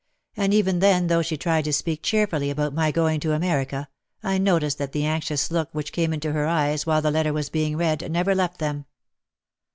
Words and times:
And 0.35 0.51
even 0.51 0.79
then 0.79 1.05
though 1.05 1.21
she 1.21 1.37
tried 1.37 1.63
to 1.65 1.71
speak 1.73 2.01
cheerfully 2.01 2.49
about 2.49 2.73
my 2.73 2.89
going 2.91 3.19
to 3.19 3.33
America, 3.33 3.87
I 4.23 4.39
noticed 4.39 4.79
that 4.79 4.93
the 4.93 5.05
anxious 5.05 5.51
look 5.51 5.69
which 5.73 5.91
came 5.93 6.11
into 6.11 6.31
her 6.31 6.47
eyes 6.47 6.87
while 6.87 7.03
the 7.03 7.11
letter 7.11 7.33
was 7.33 7.51
being 7.51 7.77
read, 7.77 8.11
never 8.11 8.33
left 8.33 8.57
them. 8.57 8.85